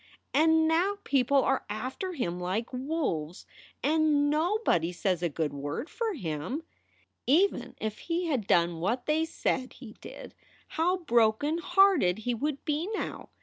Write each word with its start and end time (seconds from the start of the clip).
And 0.33 0.67
now 0.67 0.97
people 1.03 1.43
are 1.43 1.63
after 1.69 2.13
him 2.13 2.39
like 2.39 2.73
wolves, 2.73 3.45
and 3.83 4.31
nobody 4.31 4.91
says 4.91 5.21
a 5.21 5.29
good 5.29 5.53
word 5.53 5.91
for 5.91 6.15
him. 6.15 6.63
"Even 7.27 7.75
if 7.79 7.99
he 7.99 8.25
had 8.25 8.47
done 8.47 8.79
what 8.79 9.05
they 9.05 9.25
said 9.25 9.73
he 9.73 9.93
did, 10.01 10.33
how 10.69 10.97
broken 10.97 11.59
hearted 11.59 12.17
he 12.17 12.33
would 12.33 12.65
be 12.65 12.87
now! 12.95 13.29